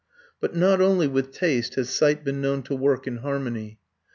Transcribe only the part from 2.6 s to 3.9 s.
to work in harmony.